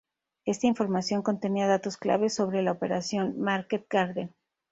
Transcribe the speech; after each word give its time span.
Esta 0.45 0.65
información 0.65 1.21
contenía 1.21 1.67
datos 1.67 1.95
claves 1.95 2.33
sobre 2.33 2.63
la 2.63 2.71
Operación 2.71 3.39
Market 3.39 3.85
Garden. 3.87 4.33